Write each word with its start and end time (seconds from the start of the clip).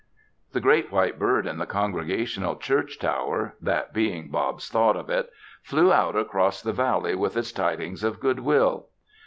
The 0.53 0.59
great 0.59 0.91
white 0.91 1.19
bird 1.19 1.45
in 1.45 1.59
the 1.59 1.67
Congregational 1.67 2.55
Church 2.55 2.97
tower 2.97 3.53
that 3.61 3.93
being 3.93 4.31
Bob's 4.31 4.67
thought 4.67 4.95
of 4.95 5.11
it 5.11 5.29
flew 5.61 5.93
out 5.93 6.15
across 6.15 6.59
the 6.59 6.73
valley 6.73 7.13
with 7.13 7.37
its 7.37 7.51
tidings 7.51 8.03
of 8.03 8.19
good 8.19 8.39
will. 8.39 8.87